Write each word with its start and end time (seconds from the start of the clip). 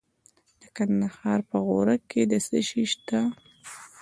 د 0.61 0.63
کندهار 0.75 1.39
په 1.49 1.57
غورک 1.67 2.01
کې 2.11 2.21
څه 2.49 2.59
شی 2.67 2.83
شته؟ 2.91 3.19